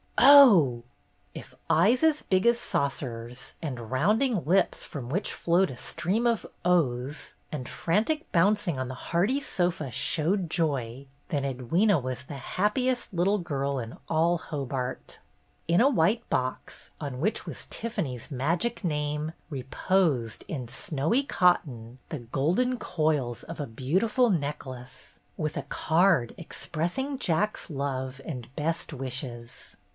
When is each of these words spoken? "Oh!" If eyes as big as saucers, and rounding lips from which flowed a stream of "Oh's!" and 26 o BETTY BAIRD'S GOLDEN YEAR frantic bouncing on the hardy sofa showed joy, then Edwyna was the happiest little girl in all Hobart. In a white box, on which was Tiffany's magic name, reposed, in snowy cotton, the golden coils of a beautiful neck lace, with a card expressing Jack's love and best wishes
"Oh!" 0.17 0.83
If 1.35 1.53
eyes 1.69 2.01
as 2.01 2.23
big 2.23 2.47
as 2.47 2.59
saucers, 2.59 3.53
and 3.61 3.91
rounding 3.91 4.43
lips 4.45 4.83
from 4.83 5.09
which 5.09 5.31
flowed 5.31 5.69
a 5.69 5.77
stream 5.77 6.25
of 6.25 6.45
"Oh's!" 6.65 7.35
and 7.51 7.65
26 7.67 7.69
o 7.69 7.69
BETTY 7.69 7.69
BAIRD'S 7.69 7.69
GOLDEN 7.69 7.69
YEAR 7.69 7.83
frantic 7.83 8.31
bouncing 8.31 8.79
on 8.79 8.87
the 8.87 8.95
hardy 9.09 9.39
sofa 9.41 9.91
showed 9.91 10.49
joy, 10.49 11.05
then 11.29 11.43
Edwyna 11.43 12.01
was 12.01 12.23
the 12.23 12.33
happiest 12.35 13.13
little 13.13 13.37
girl 13.37 13.77
in 13.77 13.95
all 14.09 14.39
Hobart. 14.39 15.19
In 15.67 15.79
a 15.81 15.89
white 15.89 16.27
box, 16.31 16.89
on 16.99 17.19
which 17.19 17.45
was 17.45 17.67
Tiffany's 17.69 18.31
magic 18.31 18.83
name, 18.83 19.33
reposed, 19.51 20.43
in 20.47 20.67
snowy 20.67 21.21
cotton, 21.23 21.99
the 22.09 22.19
golden 22.19 22.77
coils 22.79 23.43
of 23.43 23.59
a 23.59 23.67
beautiful 23.67 24.31
neck 24.31 24.65
lace, 24.65 25.19
with 25.37 25.55
a 25.57 25.63
card 25.63 26.33
expressing 26.39 27.19
Jack's 27.19 27.69
love 27.69 28.19
and 28.25 28.47
best 28.55 28.93
wishes 28.93 29.77